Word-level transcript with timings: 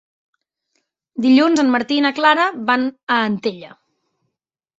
Dilluns 1.25 1.61
en 1.63 1.69
Martí 1.75 1.99
i 1.99 2.05
na 2.07 2.13
Clara 2.21 2.47
van 2.71 2.89
a 2.89 3.19
Antella. 3.27 3.71